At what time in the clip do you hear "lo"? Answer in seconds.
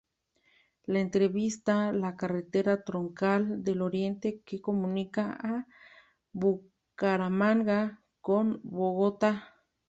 0.91-1.01